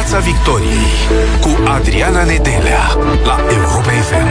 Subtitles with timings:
[0.00, 0.86] Piața Victoriei
[1.40, 2.80] cu Adriana Nedelea
[3.24, 4.28] la Europa FM.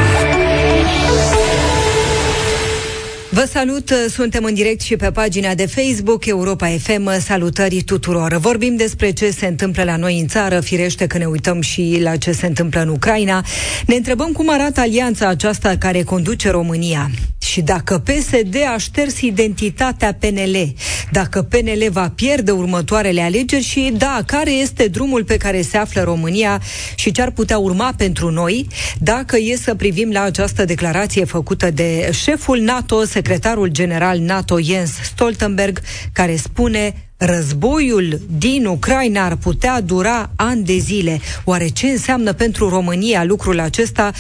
[3.30, 7.20] Vă salut, suntem în direct și pe pagina de Facebook Europa FM.
[7.20, 8.38] Salutări tuturor!
[8.38, 12.16] Vorbim despre ce se întâmplă la noi în țară, firește că ne uităm și la
[12.16, 13.46] ce se întâmplă în Ucraina.
[13.86, 17.10] Ne întrebăm cum arată alianța aceasta care conduce România
[17.50, 20.74] și dacă PSD a șters identitatea PNL,
[21.12, 26.02] dacă PNL va pierde următoarele alegeri și da, care este drumul pe care se află
[26.02, 26.62] România
[26.96, 28.68] și ce ar putea urma pentru noi,
[29.00, 34.92] dacă e să privim la această declarație făcută de șeful NATO, secretarul general NATO Jens
[35.04, 35.80] Stoltenberg,
[36.14, 41.20] care spune Războiul din Ucraina ar putea dura ani de zile.
[41.44, 44.12] Oare ce înseamnă pentru România lucrul acesta?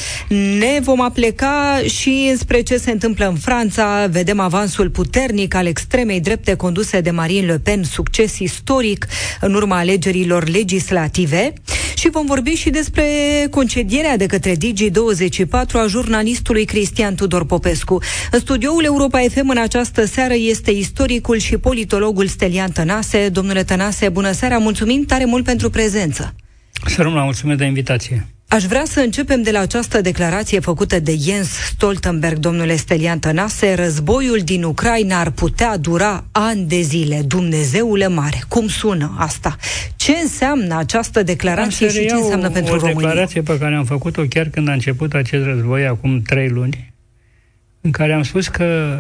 [0.59, 4.07] Ne vom apleca și spre ce se întâmplă în Franța.
[4.11, 9.07] Vedem avansul puternic al extremei drepte conduse de Marine Le Pen, succes istoric
[9.41, 11.53] în urma alegerilor legislative.
[11.95, 13.03] Și vom vorbi și despre
[13.49, 18.01] concedierea de către Digi24 a jurnalistului Cristian Tudor Popescu.
[18.31, 22.87] În studioul Europa FM în această seară este istoricul și politologul Stelian Tănase.
[23.31, 26.35] Domnule Tănase, bună seara, mulțumim tare mult pentru prezență.
[26.85, 28.27] Să rămână, mulțumesc de invitație.
[28.47, 33.73] Aș vrea să începem de la această declarație făcută de Jens Stoltenberg, domnule Stelian Tănase.
[33.73, 37.21] Războiul din Ucraina ar putea dura ani de zile.
[37.21, 39.55] Dumnezeule mare, cum sună asta?
[39.95, 42.97] Ce înseamnă această declarație și ce înseamnă pentru România?
[42.97, 46.93] o declarație pe care am făcut-o chiar când a început acest război, acum trei luni,
[47.81, 48.99] în care am spus că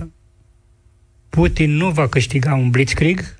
[1.29, 3.38] Putin nu va câștiga un blitzkrieg,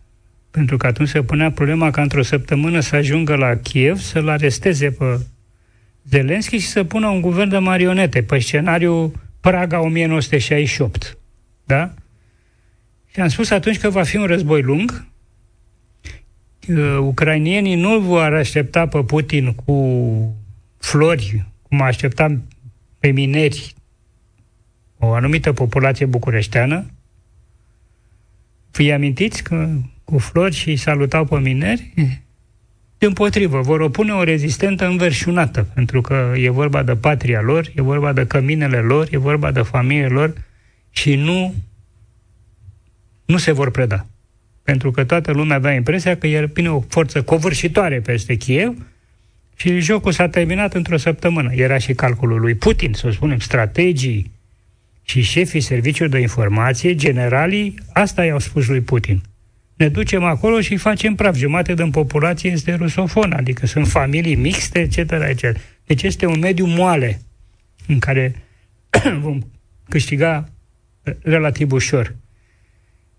[0.51, 4.91] pentru că atunci se punea problema ca într-o săptămână să ajungă la Kiev, să-l aresteze
[4.91, 5.19] pe
[6.09, 11.17] Zelenski și să pună un guvern de marionete pe scenariu Praga 1968.
[11.63, 11.93] Da?
[13.11, 15.05] Și am spus atunci că va fi un război lung.
[16.67, 20.37] Uh, ucrainienii nu vor aștepta pe Putin cu
[20.77, 22.43] flori, cum așteptam
[22.99, 23.73] pe mineri
[24.97, 26.85] o anumită populație bucureșteană.
[28.71, 29.69] Fii amintiți că
[30.09, 31.93] cu flori și salutau pe mineri?
[32.97, 37.81] Din potrivă, vor opune o rezistentă înverșunată, pentru că e vorba de patria lor, e
[37.81, 40.33] vorba de căminele lor, e vorba de familie lor
[40.89, 41.53] și nu,
[43.25, 44.05] nu se vor preda.
[44.63, 48.85] Pentru că toată lumea avea impresia că el pune o forță covârșitoare peste Kiev
[49.55, 51.53] și jocul s-a terminat într-o săptămână.
[51.53, 54.31] Era și calculul lui Putin, să spunem, strategii
[55.03, 59.21] și șefii serviciilor de informație, generalii, asta i-au spus lui Putin
[59.79, 61.35] ne ducem acolo și facem praf.
[61.35, 65.11] Jumate din populație este rusofonă, adică sunt familii mixte, etc.
[65.11, 65.57] etc.
[65.85, 67.21] Deci este un mediu moale
[67.87, 68.35] în care
[69.23, 69.39] vom
[69.89, 70.49] câștiga
[71.03, 72.15] uh, relativ ușor.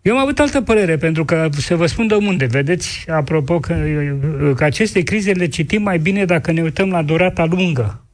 [0.02, 2.46] Eu am avut altă părere, pentru că să vă spun de unde.
[2.46, 7.02] Vedeți, apropo, că, uh, că aceste crize le citim mai bine dacă ne uităm la
[7.02, 8.06] durata lungă,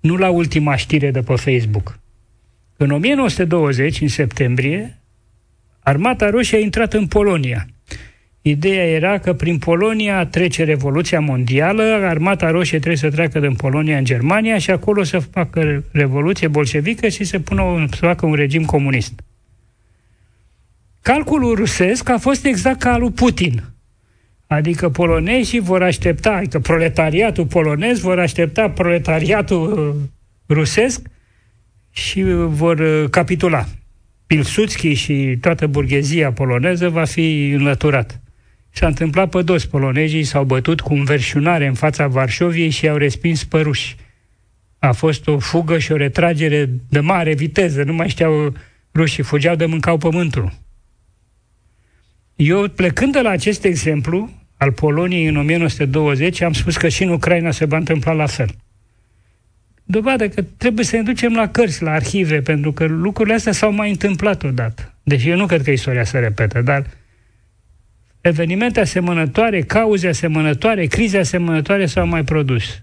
[0.00, 1.98] nu la ultima știre de pe Facebook.
[2.76, 5.02] În 1920, în septembrie,
[5.80, 7.66] Armata Roșie a intrat în Polonia.
[8.42, 13.98] Ideea era că prin Polonia trece Revoluția Mondială, Armata Roșie trebuie să treacă din Polonia
[13.98, 18.34] în Germania și acolo să facă Revoluție bolșevică și să, pună un, să facă un
[18.34, 19.12] regim comunist.
[21.02, 23.62] Calculul rusesc a fost exact ca al lui Putin.
[24.46, 31.08] Adică polonezii vor aștepta, adică proletariatul polonez vor aștepta proletariatul uh, rusesc
[31.90, 33.64] și vor uh, capitula.
[34.26, 38.21] Pilsudski și toată burghezia poloneză va fi înlăturat.
[38.72, 39.64] S-a întâmplat pe dos.
[39.66, 43.96] Polonezii s-au bătut cu înverșunare în fața Varșoviei și au respins păruși.
[44.78, 47.82] A fost o fugă și o retragere de mare viteză.
[47.82, 48.54] Nu mai știau
[48.94, 50.52] rușii, fugeau de mâncau pământul.
[52.36, 57.08] Eu, plecând de la acest exemplu al Poloniei în 1920, am spus că și în
[57.08, 58.48] Ucraina se va întâmpla la fel.
[59.84, 63.72] Dovadă că trebuie să ne ducem la cărți, la arhive, pentru că lucrurile astea s-au
[63.72, 64.94] mai întâmplat odată.
[65.02, 66.86] Deci eu nu cred că istoria se repetă, dar
[68.22, 72.82] evenimente asemănătoare, cauze asemănătoare, crize asemănătoare s-au mai produs.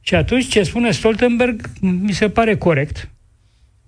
[0.00, 3.08] Și atunci ce spune Stoltenberg mi se pare corect.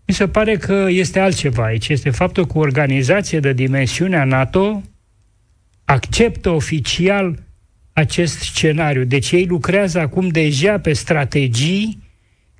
[0.06, 1.88] Mi se pare că este altceva aici.
[1.88, 4.82] Este faptul că o organizație de dimensiunea NATO
[5.84, 7.38] acceptă oficial
[7.92, 9.04] acest scenariu.
[9.04, 12.02] Deci ei lucrează acum deja pe strategii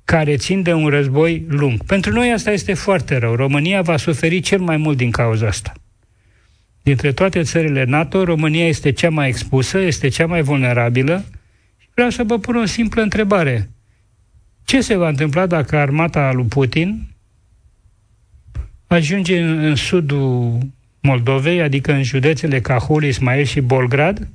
[0.05, 1.83] care țin de un război lung.
[1.83, 3.35] Pentru noi asta este foarte rău.
[3.35, 5.73] România va suferi cel mai mult din cauza asta.
[6.87, 11.25] Dintre toate țările NATO, România este cea mai expusă, este cea mai vulnerabilă
[11.77, 13.69] și vreau să vă pun o simplă întrebare.
[14.63, 17.07] Ce se va întâmpla dacă armata lui Putin
[18.87, 20.57] ajunge în, în sudul
[21.01, 24.27] Moldovei, adică în județele Cahul, Ismail și Bolgrad,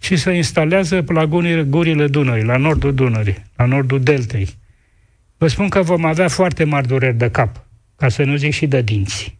[0.00, 1.26] și să instalează la
[1.62, 4.48] gurile Dunării, la nordul Dunării, la nordul Deltei.
[5.36, 8.66] Vă spun că vom avea foarte mari dureri de cap, ca să nu zic și
[8.66, 9.38] de dinți,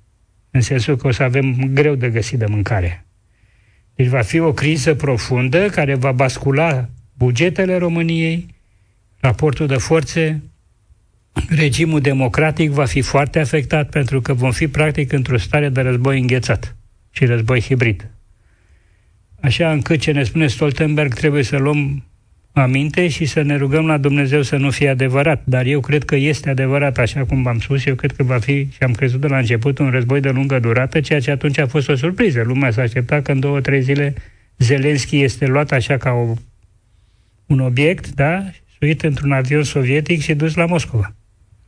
[0.56, 3.06] în sensul că o să avem greu de găsit de mâncare.
[3.94, 8.46] Deci va fi o criză profundă care va bascula bugetele României,
[9.20, 10.42] raportul de forțe,
[11.48, 16.20] regimul democratic va fi foarte afectat pentru că vom fi practic într-o stare de război
[16.20, 16.76] înghețat
[17.10, 18.10] și război hibrid.
[19.40, 22.04] Așa încât ce ne spune Stoltenberg trebuie să luăm
[22.60, 25.42] aminte și să ne rugăm la Dumnezeu să nu fie adevărat.
[25.44, 28.68] Dar eu cred că este adevărat, așa cum v-am spus, eu cred că va fi,
[28.70, 31.66] și am crezut de la început, un război de lungă durată, ceea ce atunci a
[31.66, 32.42] fost o surpriză.
[32.44, 34.14] Lumea s-a așteptat că în două, trei zile
[34.58, 36.34] Zelenski este luat așa ca o,
[37.46, 38.44] un obiect, da,
[38.78, 41.14] suit într-un avion sovietic și dus la Moscova.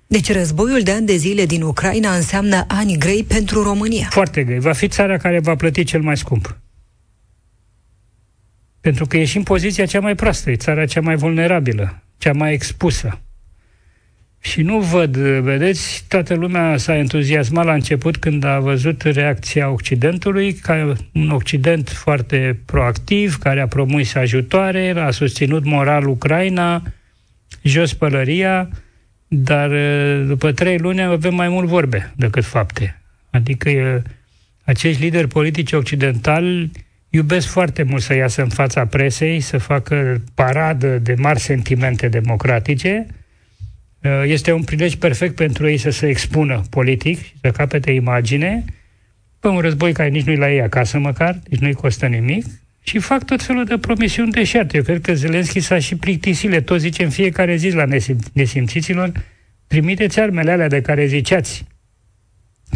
[0.06, 4.06] Deci războiul de ani de zile din Ucraina înseamnă ani grei pentru România.
[4.11, 4.58] Foarte grei.
[4.58, 6.58] Va fi țara care va plăti cel mai scump.
[8.88, 12.32] Pentru că e și în poziția cea mai proastă, e țara cea mai vulnerabilă, cea
[12.32, 13.20] mai expusă.
[14.40, 20.52] Și nu văd, vedeți, toată lumea s-a entuziasmat la început când a văzut reacția Occidentului,
[20.52, 26.82] ca un Occident foarte proactiv, care a promus ajutoare, a susținut moral Ucraina,
[27.62, 28.69] jos pălăria,
[29.26, 29.70] dar
[30.26, 33.02] după trei luni avem mai mult vorbe decât fapte.
[33.31, 34.02] Adică
[34.64, 36.70] acești lideri politici occidentali
[37.08, 43.06] iubesc foarte mult să iasă în fața presei, să facă paradă de mari sentimente democratice.
[44.02, 48.64] Uh, este un prilej perfect pentru ei să se expună politic și să capete imagine.
[49.40, 52.44] Pe un război care nici nu-i la ei acasă măcar, nici nu-i costă nimic,
[52.88, 54.76] și fac tot felul de promisiuni deșerte.
[54.76, 58.32] Eu cred că Zelenski s-a și plictisit, le tot zice în fiecare zi la nesim-
[58.32, 59.12] nesimțiților,
[59.66, 61.64] trimiteți armele alea de care ziceați,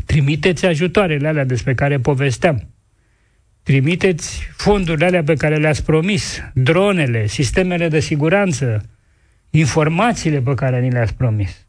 [0.07, 2.72] trimiteți ajutoarele alea despre care povesteam,
[3.63, 8.89] Trimiteți fondurile alea pe care le-ați promis, dronele, sistemele de siguranță,
[9.51, 11.67] informațiile pe care ni le-ați promis.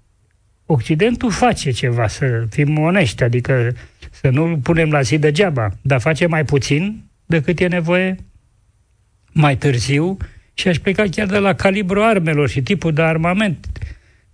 [0.66, 3.76] Occidentul face ceva, să fim onești, adică
[4.12, 8.16] să nu punem la zi degeaba, dar face mai puțin decât e nevoie,
[9.32, 10.18] mai târziu,
[10.54, 13.68] și aș pleca chiar de la calibru armelor și tipul de armament.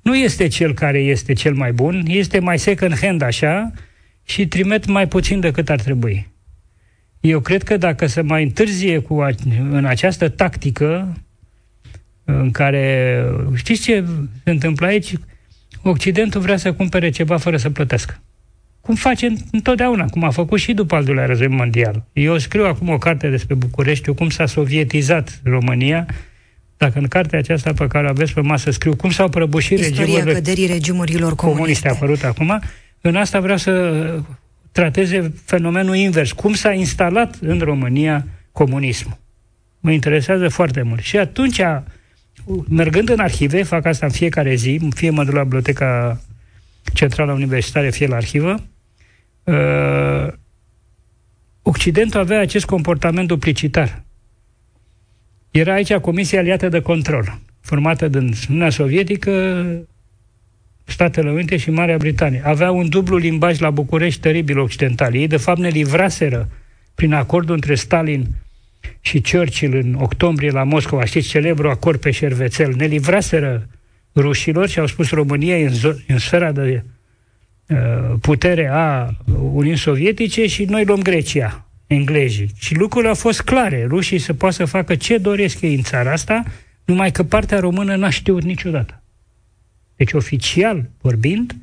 [0.01, 3.71] Nu este cel care este cel mai bun, este mai second hand așa
[4.23, 6.27] și trimit mai puțin decât ar trebui.
[7.19, 9.29] Eu cred că dacă se mai întârzie cu a,
[9.71, 11.17] în această tactică
[12.23, 13.23] în care,
[13.53, 14.05] știți ce
[14.43, 15.13] se întâmplă aici?
[15.81, 18.21] Occidentul vrea să cumpere ceva fără să plătească.
[18.81, 22.05] Cum face întotdeauna, cum a făcut și după al doilea război mondial.
[22.13, 26.05] Eu scriu acum o carte despre București, cum s-a sovietizat România,
[26.77, 30.03] dacă în cartea aceasta pe care o aveți pe masă scriu cum s-au prăbușit Istoria
[30.03, 31.47] regimurile căderii regimurilor comuniste.
[31.51, 32.61] comuniste apărut acum,
[33.01, 33.71] în asta vreau să
[34.71, 36.31] trateze fenomenul invers.
[36.31, 39.17] Cum s-a instalat în România comunismul?
[39.79, 41.01] Mă interesează foarte mult.
[41.01, 41.61] Și atunci,
[42.67, 46.21] mergând în arhive, fac asta în fiecare zi, fie mă duc la Biblioteca
[46.93, 48.55] Centrală Universitară, fie la arhivă,
[49.43, 50.33] uh,
[51.61, 54.03] Occidentul avea acest comportament duplicitar.
[55.51, 59.65] Era aici Comisia Aliată de Control, formată din Uniunea Sovietică,
[60.89, 62.41] Statele Unite și Marea Britanie.
[62.45, 65.15] Aveau un dublu limbaj la București teribil occidental.
[65.15, 66.49] Ei, de fapt, ne livraseră
[66.95, 68.27] prin acordul între Stalin
[69.01, 73.67] și Churchill în octombrie la Moscova, știți, celebru acord pe șervețel, ne livraseră
[74.15, 76.83] rușilor și au spus România în, zo- în sfera de
[77.67, 77.77] uh,
[78.21, 79.09] putere a
[79.51, 82.51] Uniunii Sovietice și noi luăm Grecia, englezii.
[82.57, 83.85] Și lucrurile au fost clare.
[83.87, 86.43] Rușii se poate să facă ce doresc ei în țara asta,
[86.85, 88.98] numai că partea română n-a știut niciodată.
[89.99, 91.55] Deci, oficial vorbind,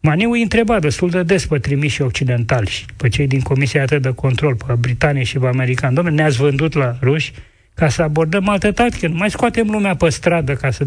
[0.00, 4.02] Maniu îi întreba destul de des pe trimiși occidentali și pe cei din Comisia atât
[4.02, 5.94] de control, pe britanii și pe americani.
[5.94, 7.32] Domnule, ne-ați vândut la ruși
[7.74, 9.08] ca să abordăm altă tactică.
[9.08, 10.84] Nu mai scoatem lumea pe stradă ca să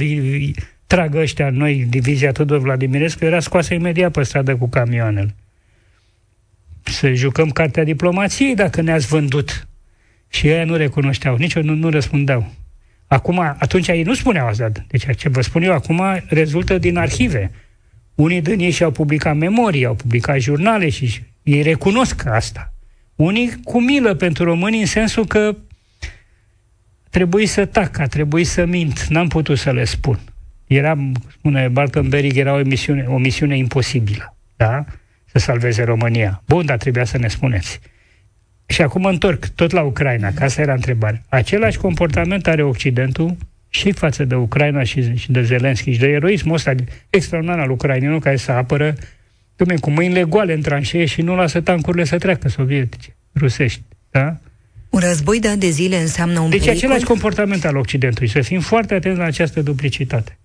[0.88, 5.36] tragă ăștia noi, divizia Tudor Vladimirescu, era scoasă imediat pe stradă cu camioanele.
[6.84, 9.68] Să jucăm cartea diplomației dacă ne-ați vândut.
[10.28, 12.52] Și ei nu recunoșteau, nici nu, nu răspundeau.
[13.08, 14.72] Acum, atunci ei nu spuneau asta.
[14.88, 17.52] Deci ce vă spun eu acum rezultă din arhive.
[18.16, 22.74] Unii din ei și-au publicat memorii, au publicat jurnale și ei recunosc asta.
[23.16, 25.56] Unii cu milă pentru români în sensul că
[27.10, 30.20] trebuie să tac, a trebuit să mint, n-am putut să le spun.
[30.68, 30.98] Era,
[31.32, 34.86] spune Bartenberg, era o misiune, o misiune imposibilă, da?
[35.26, 36.44] Să salveze România.
[36.48, 37.80] Bun, dar trebuia să ne spuneți.
[38.70, 41.24] Și acum mă întorc tot la Ucraina, că asta era întrebarea.
[41.30, 43.36] Același comportament are Occidentul
[43.70, 46.74] și față de Ucraina și, și de Zelenski și de eroismul ăsta
[47.10, 48.96] extraordinar al ucrainenilor care se apără
[49.56, 53.82] dumne, cu mâinile goale în tranșee și nu lasă tancurile să treacă sovietice, rusești.
[54.12, 54.38] Da?
[54.90, 56.78] Un război de ani de zile înseamnă un Deci pericol?
[56.78, 60.38] același comportament al Occidentului, să fim foarte atenți la această duplicitate.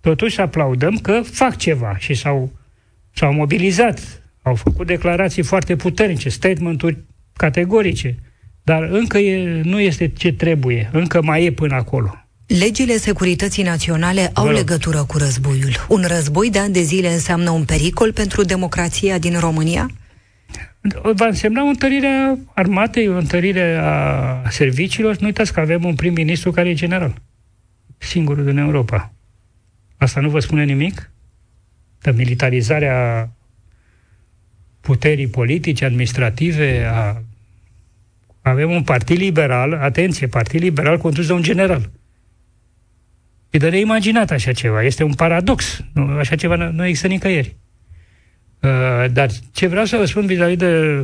[0.00, 2.52] Totuși aplaudăm că fac ceva și s-au,
[3.12, 6.98] s-au mobilizat, au făcut declarații foarte puternice, statementuri
[7.36, 8.18] categorice,
[8.62, 12.18] dar încă e, nu este ce trebuie, încă mai e până acolo.
[12.46, 14.58] Legile securității naționale au Vă rog.
[14.58, 15.86] legătură cu războiul.
[15.88, 19.90] Un război de ani de zile înseamnă un pericol pentru democrația din România?
[21.02, 25.16] Va însemna o întărire a armatei, o întărire a serviciilor.
[25.16, 27.14] Nu uitați că avem un prim-ministru care e general.
[27.98, 29.12] Singurul din Europa.
[29.96, 31.10] Asta nu vă spune nimic?
[32.00, 33.30] De militarizarea
[34.84, 37.22] puterii politice, administrative, a...
[38.42, 41.90] avem un partid liberal, atenție, partid liberal condus de un general.
[43.50, 44.82] E de neimaginat așa ceva.
[44.82, 45.84] Este un paradox.
[45.92, 47.56] Nu, așa ceva nu, nu există nicăieri.
[48.60, 51.02] Uh, dar ce vreau să vă spun vis-a-vis de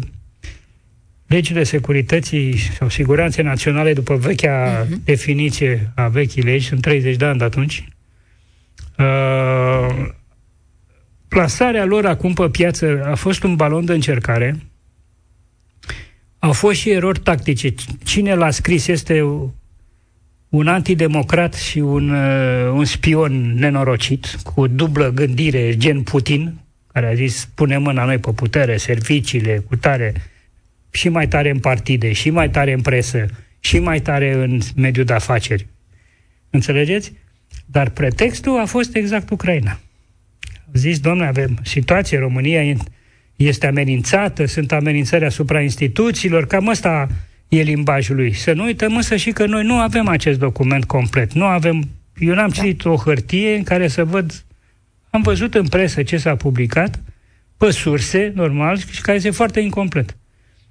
[1.27, 5.05] legile securității sau siguranței naționale după vechea uh-huh.
[5.05, 7.85] definiție a vechii legi, sunt 30 de ani de atunci,
[8.99, 10.09] uh,
[11.31, 14.57] plasarea lor acum pe piață a fost un balon de încercare,
[16.39, 17.75] au fost și erori tactice.
[18.05, 19.25] Cine l-a scris este
[20.49, 26.55] un antidemocrat și un, uh, un spion nenorocit, cu dublă gândire, gen Putin,
[26.93, 30.13] care a zis, pune mâna noi pe putere, serviciile, cu tare,
[30.91, 33.27] și mai tare în partide, și mai tare în presă,
[33.61, 35.67] și mai tare în mediul de afaceri.
[36.51, 37.13] Înțelegeți?
[37.67, 39.79] Dar pretextul a fost exact Ucraina.
[40.75, 42.77] Au zis, domnule, avem situație, România
[43.37, 47.09] este amenințată, sunt amenințări asupra instituțiilor, cam ăsta
[47.49, 48.33] e limbajul lui.
[48.33, 51.33] Să nu uităm însă și că noi nu avem acest document complet.
[51.33, 54.45] Nu avem, eu n-am citit o hârtie în care să văd
[55.11, 57.03] am văzut în presă ce s-a publicat,
[57.57, 60.17] pe surse, normal, și care este foarte incomplet.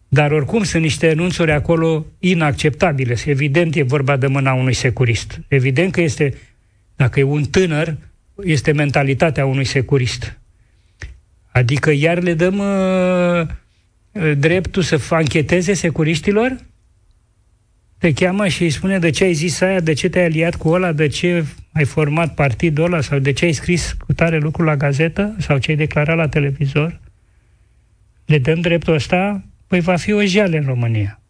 [0.08, 3.16] Dar oricum sunt niște enunțuri acolo inacceptabile.
[3.26, 5.40] Evident e vorba de mâna unui securist.
[5.48, 6.34] Evident că este,
[6.96, 7.98] dacă e un tânăr,
[8.44, 10.40] este mentalitatea unui securist.
[11.52, 13.48] Adică iar le dăm uh,
[14.38, 16.56] dreptul să ancheteze securiștilor?
[17.98, 20.70] Te cheamă și îi spune de ce ai zis aia, de ce te-ai aliat cu
[20.70, 24.64] ăla, de ce ai format partidul ăla sau de ce ai scris cu tare lucru
[24.64, 27.00] la gazetă sau ce ai declarat la televizor?
[28.26, 29.44] Le dăm dreptul ăsta?
[29.68, 31.22] Păi va fi o jeală în România.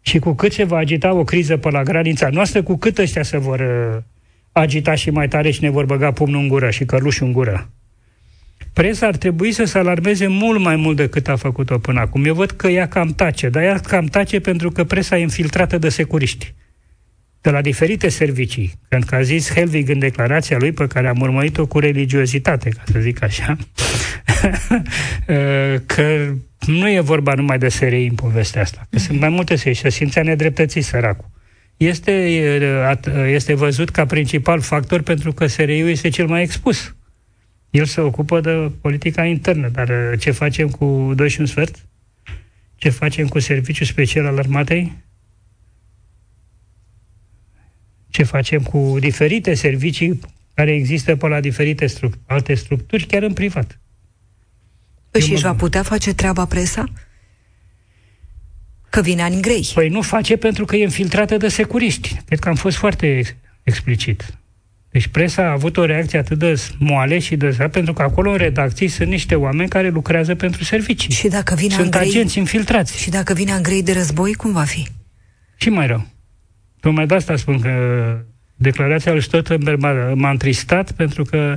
[0.00, 3.22] Și cu cât se va agita o criză pe la granița noastră, cu cât ăștia
[3.22, 4.02] se vor uh,
[4.52, 7.70] agita și mai tare și ne vor băga pumnul în gură și călușul în gură.
[8.72, 12.24] Presa ar trebui să se alarmeze mult mai mult decât a făcut-o până acum.
[12.24, 15.78] Eu văd că ea cam tace, dar ea cam tace pentru că presa e infiltrată
[15.78, 16.54] de securiști
[17.42, 18.72] de la diferite servicii.
[18.88, 22.82] Pentru că a zis Helvig în declarația lui, pe care am urmărit-o cu religiozitate, ca
[22.92, 23.56] să zic așa,
[25.94, 26.32] că
[26.66, 29.80] nu e vorba numai de SRI în povestea asta, că sunt mai multe SRI și
[29.80, 31.30] se simțea nedreptățit săracul.
[31.86, 32.12] Este,
[33.26, 36.94] este văzut ca principal factor pentru că SRI-ul este cel mai expus.
[37.70, 41.86] El se ocupă de politica internă, dar ce facem cu 2 și un sfert?
[42.76, 45.02] Ce facem cu serviciul special al armatei?
[48.12, 50.20] ce facem cu diferite servicii
[50.54, 53.80] care există pe la diferite stru- alte structuri, chiar în privat.
[55.20, 56.84] Și își va putea face treaba presa?
[58.92, 59.70] Că vine ani grei.
[59.74, 62.20] Păi nu face pentru că e infiltrată de securiști.
[62.26, 64.38] Cred că am fost foarte ex- explicit.
[64.90, 68.30] Deci presa a avut o reacție atât de moale și de zi, pentru că acolo
[68.30, 71.12] în redacții sunt niște oameni care lucrează pentru servicii.
[71.12, 72.98] Și dacă vine sunt Andrei, agenți infiltrați.
[72.98, 74.86] Și dacă vine în grei de război, cum va fi?
[75.56, 76.06] Și mai rău.
[76.80, 77.70] Tocmai de asta spun că
[78.56, 81.56] declarația lui Stoltenberg m-a, m-a întristat pentru că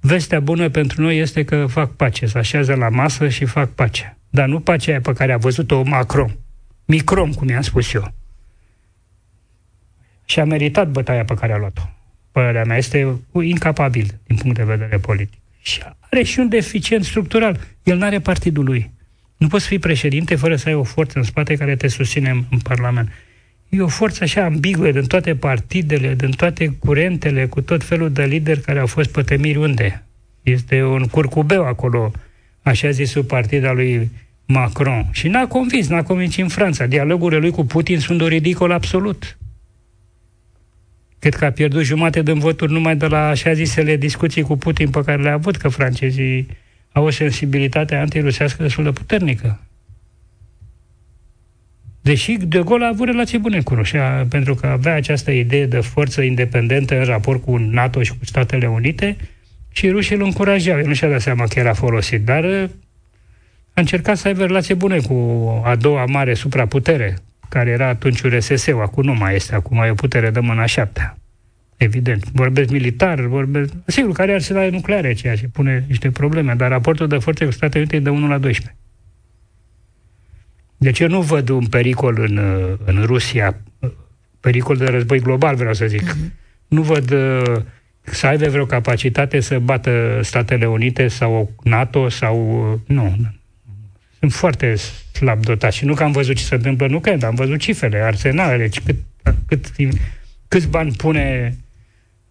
[0.00, 4.14] vestea bună pentru noi este că fac pace, se așează la masă și fac pace.
[4.30, 6.36] Dar nu pacea aia pe care a văzut-o Macron.
[6.84, 8.12] Micron, cum i-am spus eu.
[10.24, 11.82] Și a meritat bătaia pe care a luat-o.
[12.32, 15.38] Părerea mea este incapabil din punct de vedere politic.
[15.60, 17.60] Și are și un deficient structural.
[17.82, 18.90] El nu are partidul lui.
[19.36, 22.44] Nu poți fi președinte fără să ai o forță în spate care te susține în,
[22.50, 23.12] în Parlament.
[23.68, 28.24] E o forță așa ambiguă din toate partidele, din toate curentele, cu tot felul de
[28.24, 30.04] lideri care au fost pătămiri unde.
[30.42, 32.12] Este un curcubeu acolo,
[32.62, 34.10] așa zisul partid al lui
[34.46, 35.08] Macron.
[35.12, 36.86] Și n-a convins, n-a convins în Franța.
[36.86, 39.38] Dialogurile lui cu Putin sunt o ridicol absolut.
[41.18, 44.90] Cred că a pierdut jumate din voturi numai de la așa zisele discuții cu Putin
[44.90, 46.46] pe care le-a avut, că francezii
[46.92, 49.60] au o sensibilitate antirusească destul de puternică.
[52.00, 55.80] Deși De Gaulle a avut relații bune cu Rusia, pentru că avea această idee de
[55.80, 59.16] forță independentă în raport cu NATO și cu Statele Unite
[59.70, 60.78] și rușii îl încurajau.
[60.78, 62.44] El nu și-a dat seama că era folosit, dar
[63.74, 65.14] a încercat să aibă relație bune cu
[65.64, 69.94] a doua mare supraputere, care era atunci URSS-ul, acum nu mai este, acum e o
[69.94, 71.18] putere de mâna șaptea.
[71.76, 72.30] Evident.
[72.32, 73.72] Vorbesc militar, vorbesc...
[73.86, 77.78] Sigur, care arsenale nucleare, ceea ce pune niște probleme, dar raportul de forțe cu Statele
[77.78, 78.76] Unite e de 1 la 12.
[80.76, 82.38] Deci eu nu văd un pericol în,
[82.84, 83.56] în Rusia,
[84.40, 86.02] pericol de război global, vreau să zic.
[86.02, 86.30] Uh-huh.
[86.68, 87.62] Nu văd uh,
[88.14, 92.70] să aibă vreo capacitate să bată Statele Unite sau NATO sau...
[92.72, 93.16] Uh, nu.
[94.18, 94.74] Sunt foarte
[95.12, 97.98] slab dotați și nu că am văzut ce se întâmplă nu că am văzut cifrele,
[97.98, 98.96] arsenalele, cât,
[99.46, 99.66] cât,
[100.48, 101.56] câți bani pune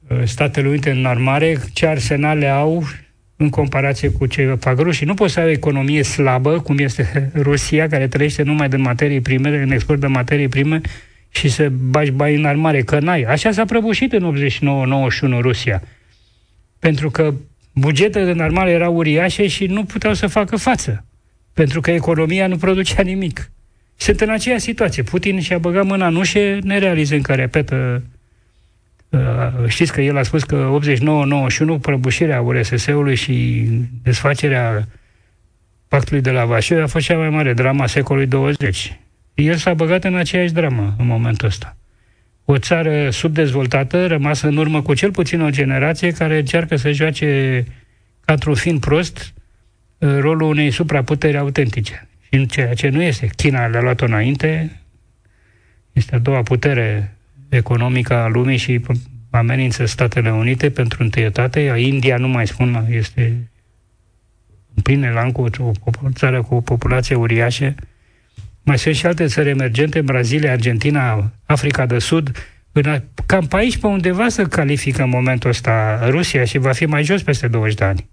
[0.07, 2.83] uh, Statele Unite în armare, ce arsenale au
[3.35, 5.05] în comparație cu ce fac rușii.
[5.05, 9.21] Nu poți să ai o economie slabă, cum este Rusia, care trăiește numai din materii
[9.21, 10.81] prime, în export de materii prime,
[11.39, 13.23] și să bagi bani în armare, că n-ai.
[13.23, 14.35] Așa s-a prăbușit în
[15.37, 15.81] 89-91 Rusia.
[16.79, 17.33] Pentru că
[17.73, 21.05] bugetele în armare erau uriașe și nu puteau să facă față.
[21.53, 23.51] Pentru că economia nu producea nimic.
[23.95, 25.03] Sunt în aceeași situație.
[25.03, 28.03] Putin și-a băgat mâna în ușe, nerealizând că repetă
[29.09, 29.19] Uh,
[29.67, 30.79] știți că el a spus că
[31.77, 33.67] 89-91 prăbușirea URSS-ului și
[34.03, 34.87] desfacerea
[35.87, 38.99] pactului de la Vașov a fost cea mai mare drama secolului 20.
[39.39, 41.77] El s-a băgat în aceeași dramă în momentul ăsta.
[42.45, 47.63] O țară subdezvoltată, rămasă în urmă cu cel puțin o generație care încearcă să joace
[48.25, 49.33] ca într-un film prost
[49.97, 52.07] uh, rolul unei supraputeri autentice.
[52.21, 53.29] Și în ceea ce nu este.
[53.35, 54.79] China le-a luat-o înainte,
[55.91, 57.15] este a doua putere
[57.49, 58.81] economică a lumii și
[59.29, 61.59] amenință Statele Unite pentru întâietate.
[61.77, 63.49] India, nu mai spun, este
[64.73, 67.75] în plin elan cu o, o țară cu o populație uriașă.
[68.69, 72.31] Mai sunt și alte țări emergente, Brazilia, Argentina, Africa de Sud,
[72.71, 76.85] în, cam pe aici, pe undeva, să califică în momentul ăsta Rusia și va fi
[76.85, 78.09] mai jos peste 20 de ani.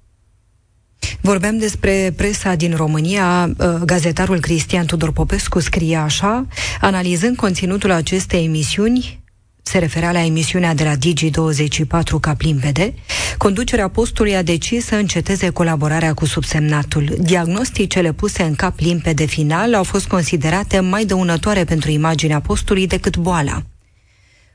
[1.20, 3.50] Vorbeam despre presa din România.
[3.58, 6.46] Uh, gazetarul Cristian Tudor Popescu scrie așa,
[6.80, 9.24] analizând conținutul acestei emisiuni,
[9.66, 12.94] se referea la emisiunea de la Digi24 ca limpede,
[13.36, 17.16] conducerea postului a decis să înceteze colaborarea cu subsemnatul.
[17.18, 23.16] Diagnosticele puse în cap limpede final au fost considerate mai dăunătoare pentru imaginea postului decât
[23.16, 23.62] boala.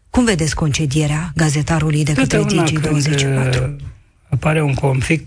[0.09, 3.61] Cum vedeți concedierea gazetarului de către Digi24?
[3.61, 3.75] Uh,
[4.29, 5.25] apare un conflict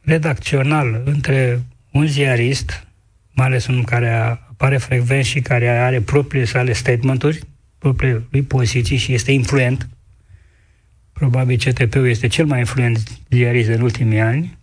[0.00, 2.86] redacțional între un ziarist,
[3.32, 4.10] mai ales unul care
[4.50, 7.40] apare frecvent și care are propriile sale statementuri,
[7.78, 9.88] propriului poziții și este influent.
[11.12, 12.98] Probabil CTP-ul este cel mai influent
[13.30, 14.58] ziarist în ultimii ani.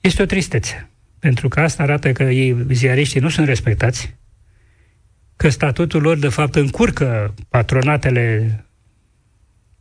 [0.00, 0.90] Este o tristețe.
[1.18, 4.14] Pentru că asta arată că ei, ziariștii, nu sunt respectați,
[5.36, 8.56] că statutul lor, de fapt, încurcă patronatele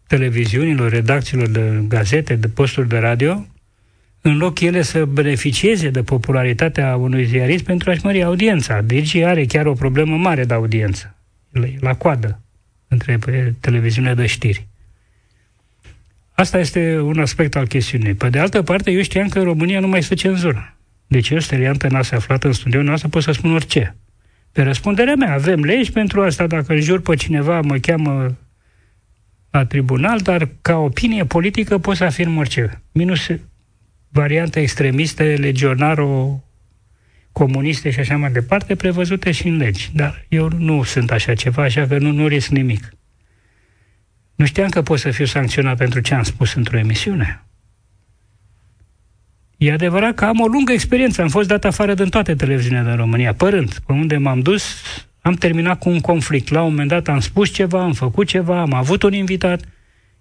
[0.07, 3.45] televiziunilor, redacțiilor de gazete, de posturi de radio,
[4.21, 8.81] în loc ele să beneficieze de popularitatea unui ziarist pentru a-și mări audiența.
[8.81, 11.15] Deci are chiar o problemă mare de audiență
[11.79, 12.41] la coadă
[12.87, 13.19] între
[13.59, 14.67] televiziunea de știri.
[16.31, 18.13] Asta este un aspect al chestiunii.
[18.13, 20.77] Pe de altă parte, eu știam că în România nu mai este cenzură.
[21.07, 23.95] Deci eu, Stelian Tănase, aflat în studioul nostru, pot să spun orice.
[24.51, 28.37] Pe răspunderea mea, avem legi pentru asta, dacă îl jur pe cineva, mă cheamă
[29.51, 32.81] la tribunal, dar ca opinie politică pot să afirm orice.
[32.91, 33.27] Minus
[34.09, 36.43] variante extremiste, legionaro,
[37.31, 39.89] comuniste și așa mai departe, prevăzute și în legi.
[39.93, 42.93] Dar eu nu sunt așa ceva, așa că nu, nu risc nimic.
[44.35, 47.45] Nu știam că pot să fiu sancționat pentru ce am spus într-o emisiune.
[49.57, 51.21] E adevărat că am o lungă experiență.
[51.21, 53.79] Am fost dat afară din toate televiziunile din România, părând.
[53.85, 54.81] Pe unde m-am dus,
[55.21, 56.49] am terminat cu un conflict.
[56.49, 59.61] La un moment dat am spus ceva, am făcut ceva, am avut un invitat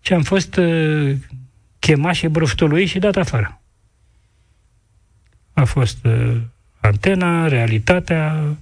[0.00, 1.16] și am fost uh,
[1.78, 3.60] chemat și bruftul și dat afară.
[5.52, 6.36] A fost uh,
[6.80, 8.56] Antena, Realitatea,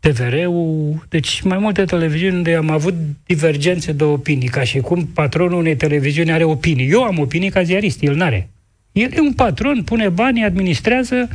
[0.00, 2.94] TVR-ul, deci mai multe televiziuni unde am avut
[3.26, 6.90] divergențe de opinii, ca și cum patronul unei televiziuni are opinii.
[6.90, 8.48] Eu am opinii ca ziarist, el n-are.
[8.92, 11.28] El e un patron, pune bani, administrează.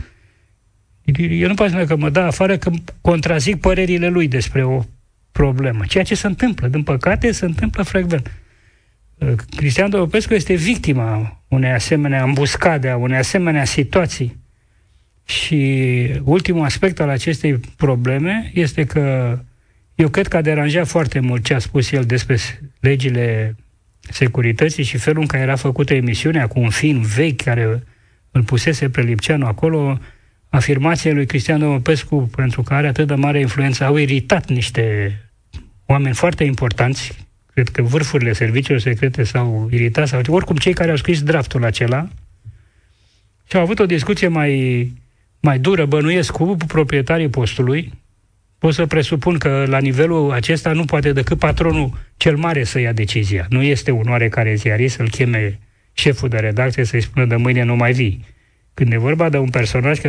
[1.30, 4.82] Eu nu pot spune că mă dă afară că contrazic părerile lui despre o
[5.32, 5.84] problemă.
[5.88, 8.32] Ceea ce se întâmplă, din păcate, se întâmplă frecvent.
[9.56, 14.38] Cristian Dobescu este victima unei asemenea ambuscade, a unei asemenea situații
[15.30, 19.38] și ultimul aspect al acestei probleme este că
[19.96, 22.38] eu cred că a deranjat foarte mult ce a spus el despre
[22.80, 23.56] legile
[24.00, 27.84] securității și felul în care era făcută emisiunea cu un film vechi care
[28.32, 30.00] îl pusese pe Lipceanu acolo,
[30.50, 35.16] afirmația lui Cristian Domopescu, pentru că are atât de mare influență, au iritat niște
[35.86, 40.98] oameni foarte importanți, cred că vârfurile serviciilor secrete s-au iritat, sau oricum cei care au
[40.98, 42.08] scris draftul acela,
[43.50, 44.92] și au avut o discuție mai
[45.40, 47.94] mai dură, bănuiesc, cu proprietarii postului,
[48.58, 52.92] pot să presupun că la nivelul acesta nu poate decât patronul cel mare să ia
[52.92, 53.46] decizia.
[53.50, 55.60] Nu este un oarecare ziarist să-l cheme
[55.94, 58.26] șeful de redacție să-i spună de mâine nu mai vii.
[58.74, 60.00] Când e vorba de un personaj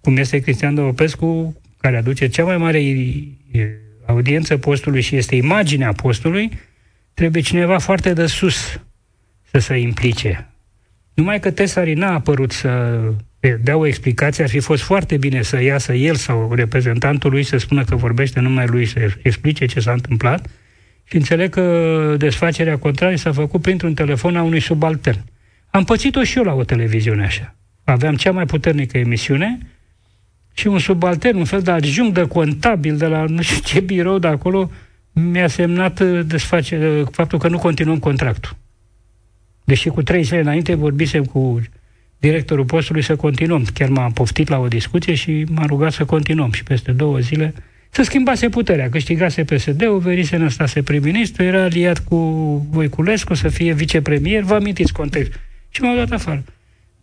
[0.00, 2.82] cum este Cristian Dăopescu, care aduce cea mai mare
[4.06, 6.50] audiență postului și este imaginea postului,
[7.14, 8.80] trebuie cineva foarte de sus
[9.50, 10.50] să se implice.
[11.14, 13.00] Numai că Tesari n-a apărut să
[13.40, 17.56] dea o explicație, ar fi fost foarte bine să iasă el sau reprezentantul lui să
[17.56, 20.50] spună că vorbește numai lui, să explice ce s-a întâmplat
[21.04, 25.24] și înțeleg că desfacerea contrară s-a făcut printr-un telefon a unui subaltern.
[25.70, 27.54] Am pățit-o și eu la o televiziune așa.
[27.84, 29.58] Aveam cea mai puternică emisiune
[30.52, 34.18] și un subaltern, un fel de adjunct de contabil de la nu știu ce birou
[34.18, 34.70] de acolo,
[35.12, 38.56] mi-a semnat desface, faptul că nu continuăm contractul.
[39.64, 41.60] Deși cu trei zile înainte vorbisem cu
[42.18, 43.64] directorul postului să continuăm.
[43.74, 46.52] Chiar m-a poftit la o discuție și m-a rugat să continuăm.
[46.52, 47.54] Și peste două zile
[47.90, 48.88] să schimbase puterea.
[48.88, 52.16] Câștigase PSD-ul, Verisen ăstase prim-ministru, era aliat cu
[52.70, 54.42] Voiculescu să fie vicepremier.
[54.42, 55.32] Vă amintiți context.
[55.70, 56.44] Și m-au dat afară.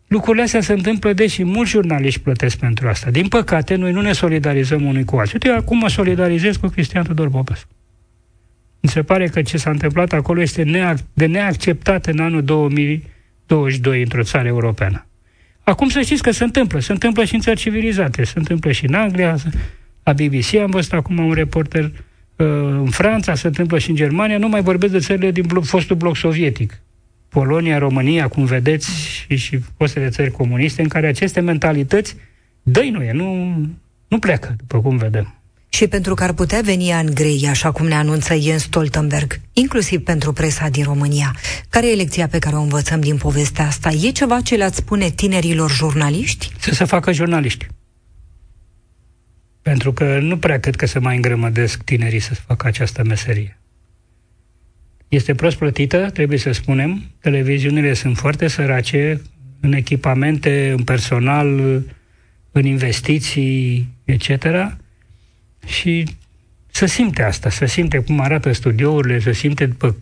[0.08, 3.12] Lucrurile astea se întâmplă, deși mulți jurnaliști plătesc pentru asta.
[3.12, 5.40] Din păcate, noi nu ne solidarizăm unui cu altul.
[5.44, 7.70] Eu acum mă solidarizez cu Cristian Tudor Popescu.
[8.80, 12.44] Mi se pare că ce s-a întâmplat acolo este de neacceptat în anul
[13.46, 15.06] 2022 într-o țară europeană.
[15.64, 16.80] Acum să știți că se întâmplă.
[16.80, 18.24] Se întâmplă și în țări civilizate.
[18.24, 19.38] Se întâmplă și în Anglia,
[20.04, 24.38] la BBC am văzut acum un reporter uh, în Franța, se întâmplă și în Germania.
[24.38, 26.82] Nu mai vorbesc de țările din fostul bloc sovietic.
[27.30, 32.16] Polonia, România, cum vedeți, și, și fostele țări comuniste, în care aceste mentalități
[32.64, 33.56] dăinuie, nu,
[34.08, 35.40] nu pleacă, după cum vedem.
[35.76, 40.04] Și pentru că ar putea veni ani grei, așa cum ne anunță Jens Stoltenberg, inclusiv
[40.04, 41.36] pentru presa din România.
[41.70, 43.90] Care e lecția pe care o învățăm din povestea asta?
[43.90, 46.52] E ceva ce le-ați spune tinerilor jurnaliști?
[46.60, 47.68] Să se facă jurnaliști.
[49.62, 53.60] Pentru că nu prea cred că se mai îngrămădesc tinerii să facă această meserie.
[55.08, 57.04] Este prost plătită, trebuie să spunem.
[57.22, 59.22] Televiziunile sunt foarte sărace
[59.60, 61.48] în echipamente, în personal,
[62.52, 64.30] în investiții, etc.
[65.66, 66.06] Și
[66.72, 69.96] să simte asta, să simte cum arată studiourile, să simte după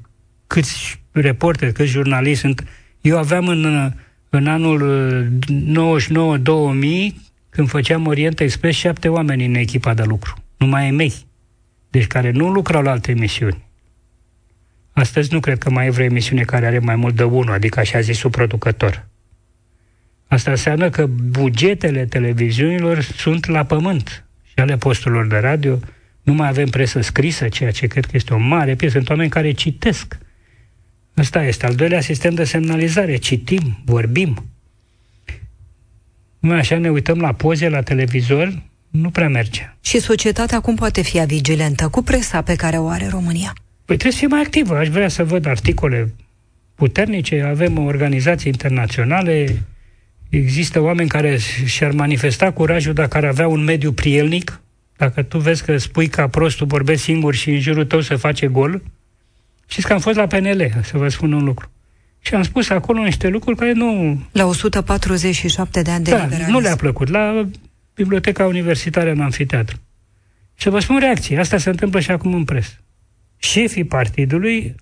[0.48, 2.64] câți reporteri, câți jurnaliști sunt.
[3.02, 3.94] Eu aveam în,
[4.30, 4.82] în anul
[7.10, 7.14] 99-2000,
[7.50, 11.14] când făceam Orient Express, șapte oameni în echipa de lucru, numai mei,
[11.90, 13.64] deci care nu lucrau la alte emisiuni.
[14.92, 17.80] Astăzi nu cred că mai e vreo emisiune care are mai mult de unul, adică
[17.80, 19.08] așa zis producător.
[20.28, 24.23] Asta înseamnă că bugetele televiziunilor sunt la pământ
[24.54, 25.80] și ale posturilor de radio.
[26.22, 28.96] Nu mai avem presă scrisă, ceea ce cred că este o mare piesă.
[28.96, 30.18] Sunt oameni care citesc.
[31.18, 33.16] Ăsta este al doilea sistem de semnalizare.
[33.16, 34.46] Citim, vorbim.
[36.40, 39.74] Noi așa ne uităm la poze la televizor, nu prea merge.
[39.82, 43.54] Și societatea cum poate fi vigilentă cu presa pe care o are România?
[43.86, 44.78] Păi trebuie să fie mai activă.
[44.78, 46.14] Aș vrea să văd articole
[46.76, 49.64] puternice, avem organizații internaționale,
[50.38, 54.62] există oameni care și-ar manifesta curajul dacă ar avea un mediu prielnic,
[54.98, 58.48] dacă tu vezi că spui ca prostul, vorbești singur și în jurul tău se face
[58.48, 58.82] gol,
[59.68, 61.72] știți că am fost la PNL, să vă spun un lucru.
[62.20, 64.20] Și am spus acolo niște lucruri care nu...
[64.32, 66.52] La 147 de ani de da, liberalism.
[66.52, 67.10] nu le-a plăcut.
[67.10, 67.48] La
[67.94, 69.76] Biblioteca Universitară în Amfiteatru.
[70.56, 71.38] Și să vă spun reacții.
[71.38, 72.78] Asta se întâmplă și acum în presă
[73.44, 74.76] șefii partidului,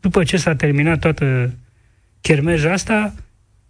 [0.00, 1.54] după ce s-a terminat toată
[2.20, 3.14] chermeja asta,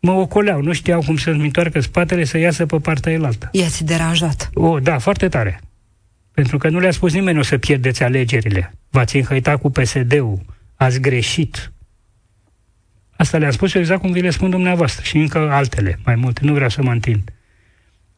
[0.06, 3.48] mă ocoleau, nu știau cum să-mi întoarcă spatele să iasă pe partea elaltă.
[3.52, 4.50] I-ați deranjat.
[4.54, 5.60] O, da, foarte tare.
[6.32, 8.72] Pentru că nu le-a spus nimeni o să pierdeți alegerile.
[8.90, 11.72] V-ați înhăitat cu PSD-ul, ați greșit.
[13.16, 16.52] Asta le-am spus exact cum vi le spun dumneavoastră și încă altele, mai multe, nu
[16.52, 17.32] vreau să mă întind.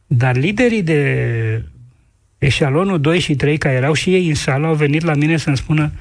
[0.07, 1.63] Dar liderii de
[2.37, 5.57] eșalonul 2 și 3, care erau și ei în sală, au venit la mine să-mi
[5.57, 5.91] spună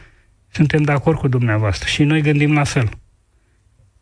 [0.48, 2.88] suntem de acord cu dumneavoastră și noi gândim la fel.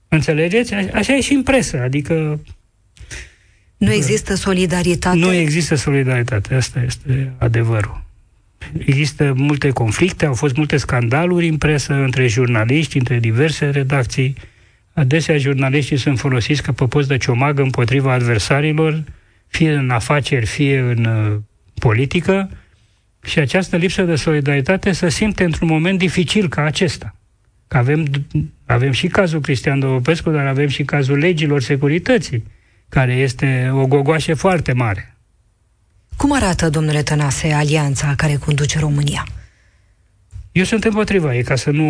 [0.09, 0.75] Înțelegeți?
[0.75, 2.41] Așa e și în presă, adică...
[3.77, 5.17] Nu există solidaritate?
[5.17, 8.05] Nu există solidaritate, asta este adevărul.
[8.79, 14.37] Există multe conflicte, au fost multe scandaluri în presă între jurnaliști, între diverse redacții.
[14.93, 19.05] Adesea jurnaliștii sunt folosiți ca păpoți de ciomagă împotriva adversarilor,
[19.47, 21.09] fie în afaceri, fie în
[21.79, 22.51] politică
[23.25, 27.15] și această lipsă de solidaritate se simte într-un moment dificil ca acesta.
[27.69, 28.07] Că avem,
[28.65, 32.45] avem și cazul Cristian Dovopescu, dar avem și cazul legilor securității,
[32.89, 35.17] care este o gogoașă foarte mare.
[36.17, 39.27] Cum arată, domnule Tănase, alianța care conduce România?
[40.53, 41.85] Eu sunt împotriva ei, ca să nu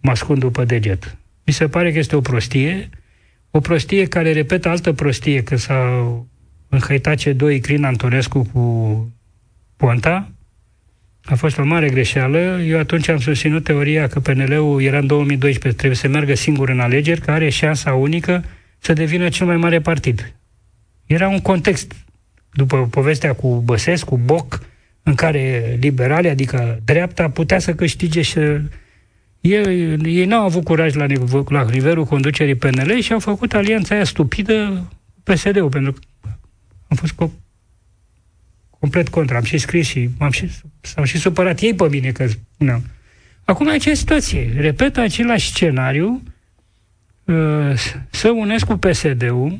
[0.00, 1.16] mă ascund după deget.
[1.44, 2.90] Mi se pare că este o prostie,
[3.50, 6.06] o prostie care repetă altă prostie, că s-a
[6.68, 9.12] în Haitace 2 Crin Antonescu cu
[9.76, 10.31] Ponta.
[11.24, 12.60] A fost o mare greșeală.
[12.60, 16.80] Eu atunci am susținut teoria că PNL-ul era în 2012, trebuie să meargă singur în
[16.80, 18.44] alegeri, că are șansa unică
[18.78, 20.34] să devină cel mai mare partid.
[21.06, 21.92] Era un context,
[22.52, 24.60] după povestea cu Băsescu, Boc,
[25.02, 28.38] în care liberali, adică dreapta, putea să câștige și
[29.40, 33.94] ei, ei n-au avut curaj la, nivel, la nivelul conducerii PNL și au făcut alianța
[33.94, 34.88] aia stupidă
[35.22, 36.28] PSD-ul, pentru că
[36.88, 37.41] am fost co-
[38.82, 39.36] complet contra.
[39.36, 42.82] Am și scris și m-am și, s-au și supărat ei pe mine că nu.
[43.44, 44.52] Acum e aceeași situație.
[44.56, 46.22] Repet același scenariu,
[47.24, 47.74] uh,
[48.10, 49.58] să unesc cu PSD-ul,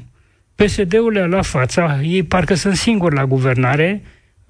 [0.54, 4.02] PSD-ul le-a luat fața, ei parcă sunt singuri la guvernare,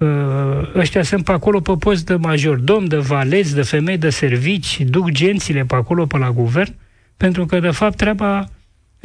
[0.03, 4.81] Uh, ăștia sunt pe acolo pe post de majordom, de valeți, de femei de servici,
[4.81, 6.75] duc gențile pe acolo pe la guvern,
[7.17, 8.49] pentru că, de fapt, treaba,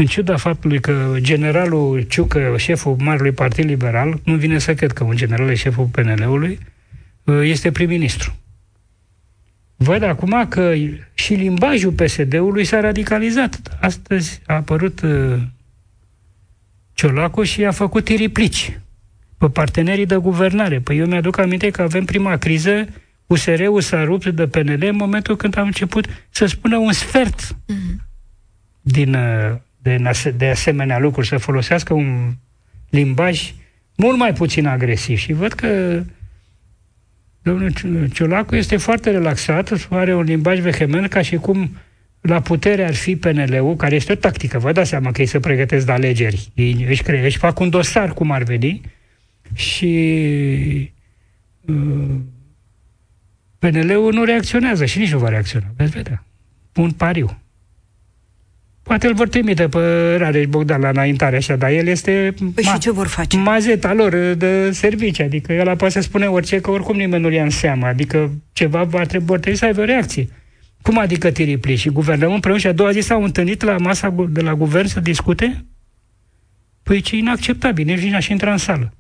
[0.00, 5.04] în ciuda faptului că generalul Ciucă, șeful Marului Partid Liberal, nu vine să cred că
[5.04, 6.58] un general e șeful PNL-ului,
[7.24, 8.36] uh, este prim-ministru.
[9.76, 10.74] Văd acum că
[11.14, 13.78] și limbajul PSD-ului s-a radicalizat.
[13.80, 15.38] Astăzi a apărut uh,
[16.92, 18.80] Ciolacu și a făcut tiriplici
[19.38, 20.80] pe partenerii de guvernare.
[20.80, 22.86] Păi eu mi-aduc aminte că avem prima criză,
[23.26, 27.96] USR-ul s-a rupt de PNL în momentul când am început să spună un sfert mm-hmm.
[28.80, 32.32] din, uh, de, de asemenea lucruri, să folosească un
[32.90, 33.54] limbaj
[33.96, 35.18] mult mai puțin agresiv.
[35.18, 36.02] Și văd că
[37.42, 37.72] domnul
[38.12, 41.76] Ciolacu este foarte relaxat, are un limbaj vehement ca și cum
[42.20, 45.40] la putere ar fi PNL-ul, care este o tactică, vă dați seama că ei se
[45.40, 46.48] pregătesc de alegeri.
[46.54, 48.80] Ei își, cre- își fac un dosar cum ar veni,
[49.54, 50.92] și
[51.60, 52.14] uh,
[53.58, 55.66] PNL-ul nu reacționează și nici nu va reacționa.
[55.76, 56.24] Veți vedea.
[56.74, 57.38] Un pariu.
[58.88, 62.72] Poate îl vor trimite pe Rareș Bogdan la înaintare așa, dar el este păi ma-
[62.72, 63.36] și ce vor face?
[63.36, 67.42] mazeta lor de servicii, adică el poate să spune orice, că oricum nimeni nu-l ia
[67.42, 70.28] în seamă, adică ceva va trebui, vor trebui să aibă o reacție.
[70.82, 71.76] Cum adică tiripli?
[71.76, 75.00] Și guvernăm împreună și a doua zi s-au întâlnit la masa de la guvern să
[75.00, 75.64] discute?
[76.82, 78.92] Păi ce inacceptabil, nici nu aș intra în sală.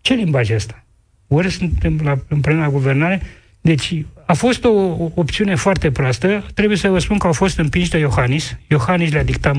[0.00, 0.84] Ce limbaj ăsta?
[1.28, 3.22] Ori suntem la, împreună la guvernare?
[3.60, 6.46] Deci a fost o, o opțiune foarte proastă.
[6.54, 8.56] Trebuie să vă spun că au fost împinși de Iohannis.
[8.68, 9.56] Iohannis le-a dictat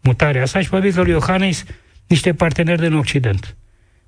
[0.00, 1.64] mutarea asta și probabil că lui Iohannis
[2.06, 3.56] niște parteneri din Occident.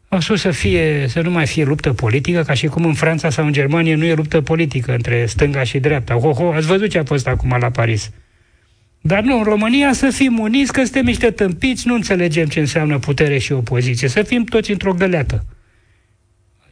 [0.09, 3.31] Au spus să, fie, să nu mai fie luptă politică, ca și cum în Franța
[3.31, 6.15] sau în Germania nu e luptă politică între stânga și dreapta.
[6.15, 8.11] Ho, ho, ați văzut ce a fost acum la Paris.
[9.01, 12.99] Dar nu, în România să fim uniți, că suntem niște tâmpiți, nu înțelegem ce înseamnă
[12.99, 14.09] putere și opoziție.
[14.09, 15.45] Să fim toți într-o găleată.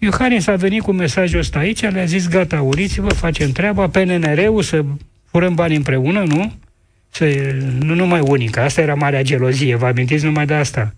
[0.05, 4.85] Iohannis a venit cu mesajul ăsta aici, le-a zis, gata, uriți-vă, facem treaba, PNR-ul, să
[5.25, 6.53] furăm bani împreună, nu?
[7.11, 10.95] Să, nu numai unică, asta era marea gelozie, vă amintiți numai de asta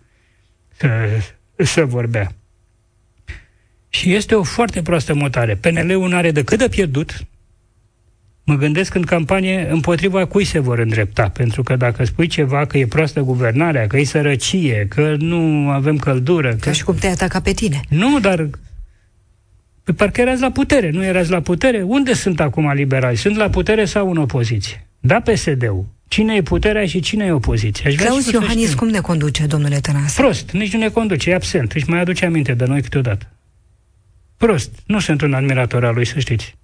[0.77, 0.88] să,
[1.57, 2.33] să vorbea.
[3.88, 5.55] Și este o foarte proastă mutare.
[5.55, 7.27] PNL-ul nu are decât de pierdut.
[8.45, 12.79] Mă gândesc în campanie împotriva cui se vor îndrepta, pentru că dacă spui ceva că
[12.79, 16.51] e proastă guvernarea, că e sărăcie, că nu avem căldură...
[16.51, 17.81] Că, Ca și cum te ataca pe tine.
[17.88, 18.49] Nu, dar
[19.85, 21.83] pe parcă erați la putere, nu erați la putere?
[21.83, 23.16] Unde sunt acum liberali?
[23.16, 24.87] Sunt la putere sau în opoziție?
[25.01, 25.85] Da, PSD-ul.
[26.09, 27.90] Cine e puterea și cine e opoziția?
[27.90, 30.20] Aș Claus Iohannis cum ne conduce, domnule Tănase?
[30.23, 31.73] Prost, nici nu ne conduce, e absent.
[31.73, 33.31] Își mai aduce aminte de noi câteodată.
[34.37, 34.83] Prost.
[34.87, 36.57] Nu sunt un admirator al lui, să știți.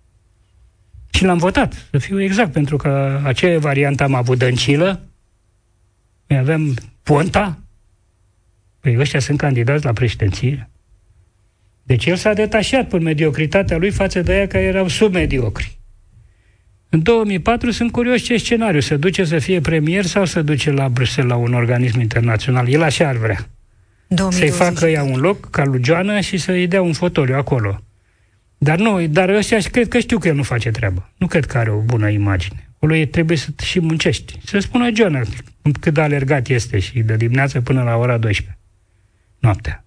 [1.10, 5.00] Și l-am votat, să fiu exact, pentru că aceea variantă am avut Dăncilă,
[6.28, 7.58] mai avem Ponta,
[8.80, 10.70] păi ăștia sunt candidați la președinție.
[11.90, 15.78] Deci el s-a detașat prin mediocritatea lui față de aia care erau submediocri.
[16.88, 20.88] În 2004 sunt curios ce scenariu, să duce să fie premier sau să duce la
[20.88, 22.68] Bruxelles la un organism internațional.
[22.68, 23.48] El așa ar vrea.
[24.06, 24.48] 2020.
[24.48, 27.82] Să-i facă ea un loc ca lui Joana și să-i dea un fotoliu acolo.
[28.58, 31.12] Dar nu, dar ăștia cred că știu că el nu face treabă.
[31.16, 32.68] Nu cred că are o bună imagine.
[32.76, 34.38] Acolo e, trebuie să și muncești.
[34.44, 35.20] Să spună Joana
[35.80, 38.58] cât de alergat este și de dimineață până la ora 12.
[39.38, 39.84] Noaptea.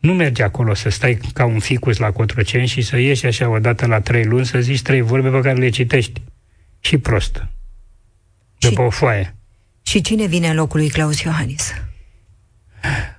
[0.00, 3.86] Nu merge acolo să stai ca un ficus la Cotroceni și să ieși așa odată
[3.86, 6.22] la trei luni să zici trei vorbe pe care le citești.
[6.80, 7.46] Și prost.
[8.58, 9.34] După și, o foaie.
[9.82, 11.74] Și cine vine în locul lui Claus Iohannis?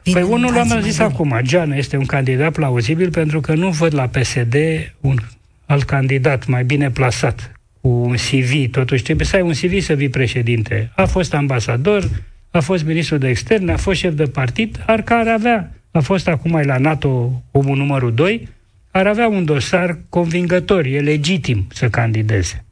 [0.03, 1.39] Vine păi unul l-am zis acum.
[1.41, 4.55] Geana este un candidat plauzibil pentru că nu văd la PSD
[4.99, 5.17] un
[5.65, 8.71] alt candidat mai bine plasat cu un CV.
[8.71, 10.91] Totuși trebuie să ai un CV să vii președinte.
[10.95, 12.09] A fost ambasador,
[12.51, 16.27] a fost ministru de externe, a fost șef de partid, ar care avea a fost
[16.27, 18.47] acum la NATO omul numărul 2,
[18.91, 22.65] ar avea un dosar convingător, e legitim să candideze.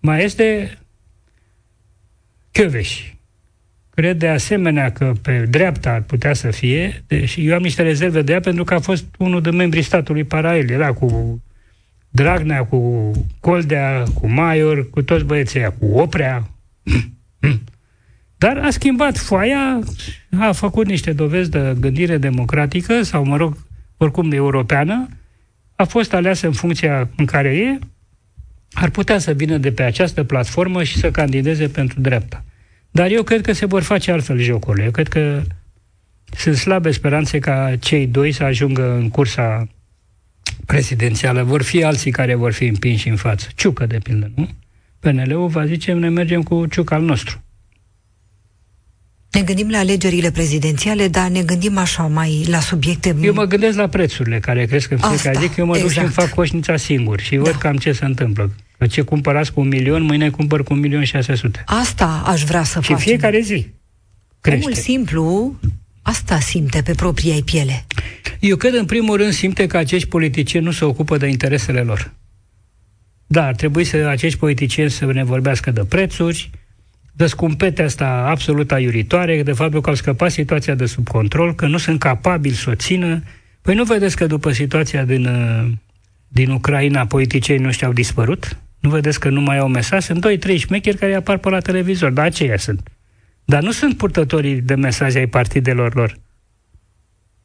[0.00, 0.78] Mai este
[2.52, 3.12] Căveș.
[3.90, 8.22] cred de asemenea că pe dreapta ar putea să fie, deși eu am niște rezerve
[8.22, 11.40] de ea pentru că a fost unul din membrii statului paralel, era cu
[12.08, 13.10] Dragnea, cu
[13.40, 16.50] Coldea, cu Maior, cu toți băieții cu Oprea.
[18.40, 19.78] Dar a schimbat foaia,
[20.38, 23.56] a făcut niște dovezi de gândire democratică, sau, mă rog,
[23.96, 25.08] oricum europeană,
[25.76, 27.78] a fost aleasă în funcția în care e,
[28.72, 32.44] ar putea să vină de pe această platformă și să candideze pentru dreapta.
[32.90, 34.84] Dar eu cred că se vor face altfel jocurile.
[34.84, 35.42] Eu cred că
[36.36, 39.68] sunt slabe speranțe ca cei doi să ajungă în cursa
[40.66, 41.42] prezidențială.
[41.42, 43.48] Vor fi alții care vor fi împinși în față.
[43.54, 44.48] Ciucă, de pildă, nu?
[45.00, 47.42] PNL-ul va zice, ne mergem cu ciucă al nostru.
[49.30, 53.16] Ne gândim la alegerile prezidențiale, dar ne gândim așa mai la subiecte...
[53.20, 55.82] Eu mă gândesc la prețurile care cresc în fiecare zi, că eu mă exact.
[55.82, 57.58] duc și îmi fac coșnița singur și văd da.
[57.58, 58.50] cam ce se întâmplă.
[58.78, 61.62] Că ce cumpărați cu un milion, mâine cumpăr cu un milion șase sute.
[61.66, 62.98] Asta aș vrea să fac.
[62.98, 63.66] Și fiecare zi
[64.40, 64.64] crește.
[64.64, 65.54] Omul simplu
[66.02, 67.84] asta simte pe propria ei piele.
[68.40, 72.12] Eu cred în primul rând simte că acești politicieni nu se ocupă de interesele lor.
[73.26, 76.50] Da, ar trebui să acești politicieni să ne vorbească de prețuri,
[77.12, 81.66] de scumpete asta absolut aiuritoare, de faptul că au scăpat situația de sub control, că
[81.66, 83.22] nu sunt capabili să o țină.
[83.62, 85.70] Păi nu vedeți că după situația din, uh,
[86.28, 88.56] din Ucraina, politicienii noștri au dispărut?
[88.80, 90.02] Nu vedeți că nu mai au mesaj?
[90.02, 92.88] Sunt doi, trei șmecheri care apar pe la televizor, dar aceia sunt.
[93.44, 96.16] Dar nu sunt purtătorii de mesaje ai partidelor lor.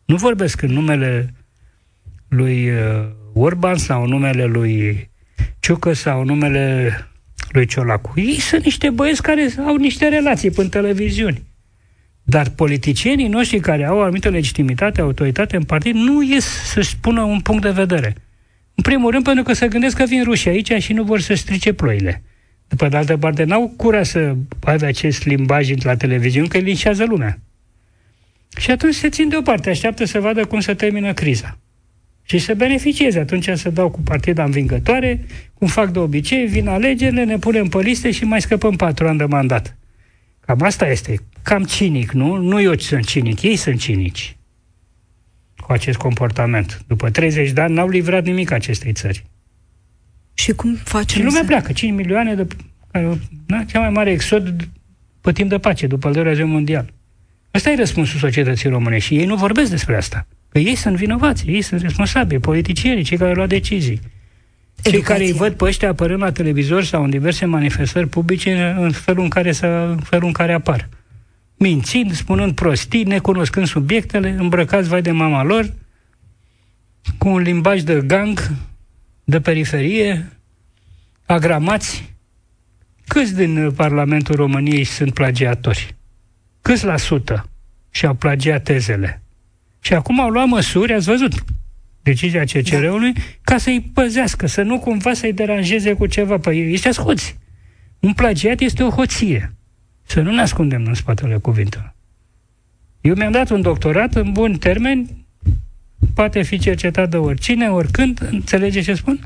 [0.06, 1.34] Nu vorbesc în numele
[2.28, 5.10] lui uh, Orban sau în numele lui
[5.60, 6.94] Ciucă sau în numele
[7.56, 8.14] lui Ciolacu.
[8.16, 11.44] Ei sunt niște băieți care au niște relații până televiziuni.
[12.24, 17.40] Dar politicienii noștri care au anumită legitimitate, autoritate în partid, nu ies să-și spună un
[17.40, 18.16] punct de vedere.
[18.76, 21.34] În primul rând pentru că se gândesc că vin rușii aici și nu vor să
[21.34, 22.24] strice ploile.
[22.68, 27.40] După de altă parte, n-au cura să aibă acest limbaj la televiziune, că linșează lumea.
[28.58, 31.58] Și atunci se țin deoparte, așteaptă să vadă cum se termină criza.
[32.28, 33.20] Și să beneficieze.
[33.20, 37.78] Atunci să dau cu partida învingătoare, cum fac de obicei, vin alegerile, ne punem pe
[37.78, 39.78] liste și mai scăpăm patru ani de mandat.
[40.40, 41.20] Cam asta este.
[41.42, 42.36] Cam cinic, nu?
[42.36, 44.36] Nu eu sunt cinic, ei sunt cinici
[45.66, 46.84] cu acest comportament.
[46.88, 49.26] După 30 de ani n-au livrat nimic acestei țări.
[50.34, 51.48] Și cum facem Și lumea să...
[51.48, 51.72] pleacă.
[51.72, 52.48] 5 milioane de...
[53.46, 54.68] Na, cea mai mare exod
[55.22, 56.94] pe timp de pace, după al doilea război mondial.
[57.54, 60.28] Ăsta e răspunsul societății române și ei nu vorbesc despre asta.
[60.56, 64.00] Că ei sunt vinovați, ei sunt responsabili, politicienii, cei care luau decizii.
[64.82, 64.92] Educație.
[64.92, 68.92] Cei care îi văd pe ăștia apărând la televizor sau în diverse manifestări publice în
[68.92, 70.90] felul în care, să, în felul în care apar.
[71.58, 75.74] Mințind, spunând prostii, necunoscând subiectele, îmbrăcați vai de mama lor,
[77.18, 78.52] cu un limbaj de gang,
[79.24, 80.32] de periferie,
[81.26, 82.16] agramați.
[83.08, 85.96] Câți din Parlamentul României sunt plagiatori?
[86.62, 87.50] Câți la sută
[87.90, 89.20] și-au plagiat tezele?
[89.86, 91.34] Și acum au luat măsuri, ați văzut,
[92.02, 93.22] decizia CCR-ului, da.
[93.42, 96.38] ca să-i păzească, să nu cumva să-i deranjeze cu ceva.
[96.38, 97.38] Păi ești ascuți.
[98.00, 99.56] Un plagiat este o hoție.
[100.04, 101.96] Să nu ne ascundem în spatele cuvintelor.
[103.02, 105.08] Eu mi-am dat un doctorat în bun termen,
[106.14, 109.20] poate fi cercetat de oricine, oricând, înțelege ce spun?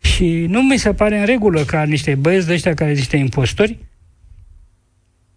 [0.00, 3.16] Și nu mi se pare în regulă ca niște băieți de ăștia care sunt niște
[3.16, 3.78] impostori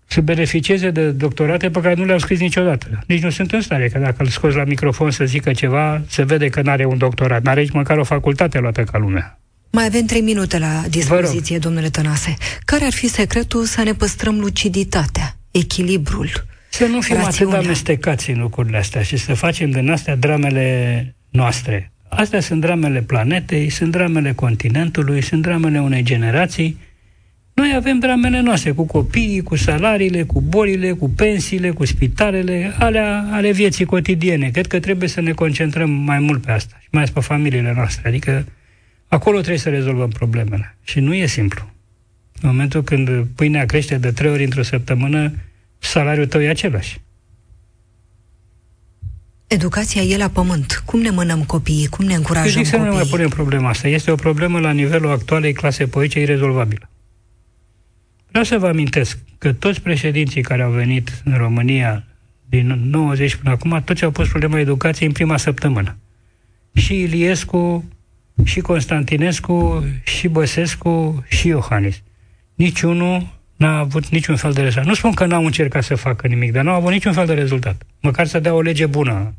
[0.05, 3.03] să beneficieze de doctorate pe care nu le-au scris niciodată.
[3.07, 6.23] Nici nu sunt în stare, că dacă îl scoți la microfon să zică ceva, se
[6.23, 9.39] vede că nu are un doctorat, nu are nici măcar o facultate luată ca lumea.
[9.71, 12.33] Mai avem trei minute la dispoziție, domnule Tănase.
[12.65, 16.29] Care ar fi secretul să ne păstrăm luciditatea, echilibrul,
[16.69, 17.55] Să nu fim rațiunea.
[17.55, 21.91] atât amestecați în lucrurile astea și să facem din astea dramele noastre.
[22.09, 26.77] Astea sunt dramele planetei, sunt dramele continentului, sunt dramele unei generații
[27.55, 33.27] noi avem dramele noastre cu copiii, cu salariile, cu bolile, cu pensiile, cu spitalele, alea
[33.31, 34.49] ale vieții cotidiene.
[34.49, 37.73] Cred că trebuie să ne concentrăm mai mult pe asta și mai ales pe familiile
[37.75, 38.07] noastre.
[38.07, 38.45] Adică
[39.07, 40.77] acolo trebuie să rezolvăm problemele.
[40.83, 41.69] Și nu e simplu.
[42.41, 45.33] În momentul când pâinea crește de trei ori într-o săptămână,
[45.77, 46.99] salariul tău e același.
[49.47, 50.83] Educația e la pământ.
[50.85, 51.87] Cum ne mânăm copiii?
[51.87, 53.87] Cum ne încurajăm Eu zic să nu ne mai punem problema asta.
[53.87, 56.89] Este o problemă la nivelul actualei clase politice irezolvabilă.
[58.35, 62.03] Vreau să vă amintesc că toți președinții care au venit în România
[62.45, 65.97] din 90 până acum, toți au pus problema educației în prima săptămână.
[66.73, 67.89] Și Iliescu,
[68.43, 72.01] și Constantinescu, și Băsescu, și Iohannis.
[72.55, 74.87] Niciunul n-a avut niciun fel de rezultat.
[74.87, 77.83] Nu spun că n-au încercat să facă nimic, dar n-au avut niciun fel de rezultat.
[78.01, 79.33] Măcar să dea o lege bună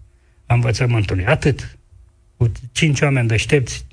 [0.47, 1.27] a învățământului.
[1.27, 1.79] Atât.
[2.37, 3.87] Cu cinci oameni deștepți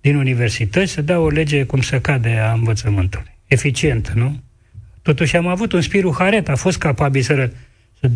[0.00, 4.42] din universități să dea o lege cum să cade a învățământului eficientă, nu?
[5.02, 7.50] Totuși am avut un spiru haret, a fost capabil să,
[8.00, 8.10] să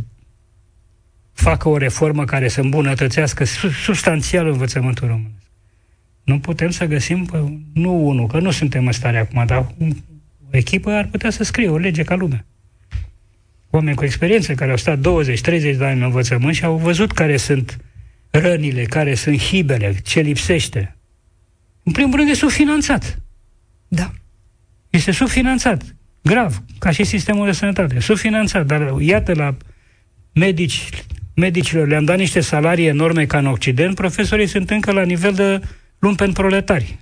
[1.33, 3.45] facă o reformă care să îmbunătățească
[3.85, 5.33] substanțial învățământul român.
[6.25, 7.29] Nu putem să găsim,
[7.75, 11.69] nu unul, că nu suntem în stare acum, dar o echipă ar putea să scrie
[11.69, 12.47] o lege ca lumea.
[13.71, 17.37] Oameni cu experiență care au stat 20-30 de ani în învățământ și au văzut care
[17.37, 17.79] sunt
[18.31, 20.97] rănile, care sunt hibele, ce lipsește.
[21.83, 23.23] În primul rând e subfinanțat.
[23.89, 24.13] Da.
[24.93, 25.83] Este subfinanțat.
[26.23, 28.01] Grav, ca și sistemul de sănătate.
[28.01, 28.67] Subfinanțat.
[28.67, 29.57] Dar iată la
[30.33, 30.89] medici,
[31.35, 35.61] medicilor le-am dat niște salarii enorme ca în Occident, profesorii sunt încă la nivel de
[35.99, 36.99] lumpen proletari.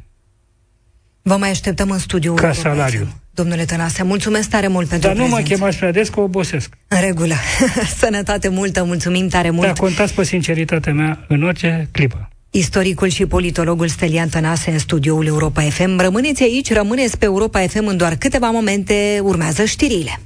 [1.22, 2.34] Vă mai așteptăm în studiu.
[2.34, 3.08] Ca salariu.
[3.30, 6.76] Domnule Tănase, mulțumesc tare mult pentru Dar nu mă chemați prea des că obosesc.
[6.88, 7.34] În regulă.
[7.98, 9.66] Sănătate multă, mulțumim tare mult.
[9.66, 12.29] Da, contați pe sinceritatea mea în orice clipă.
[12.52, 16.00] Istoricul și politologul Stelian Tănase în studioul Europa FM.
[16.00, 19.20] Rămâneți aici, rămâneți pe Europa FM în doar câteva momente.
[19.22, 20.20] Urmează știrile.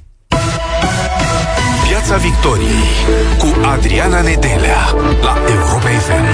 [1.89, 2.83] Piața Victoriei
[3.37, 4.77] cu Adriana Nedelea
[5.21, 6.25] la Europa FM.